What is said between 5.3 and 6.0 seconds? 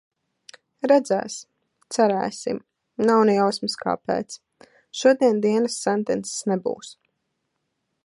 dienas